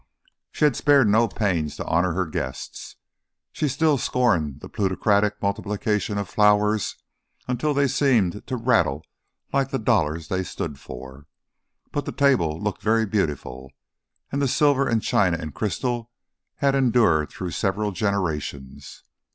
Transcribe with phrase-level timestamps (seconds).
[0.51, 2.95] She had spared no pains to honour her guests.
[3.51, 6.95] She still scorned the plutocratic multiplication of flowers
[7.47, 9.05] until they seemed to rattle
[9.53, 11.27] like the dollars they stood for,
[11.91, 13.71] but the table looked very beautiful,
[14.31, 16.09] and the silver and china and crystal
[16.55, 19.03] had endured through several generations.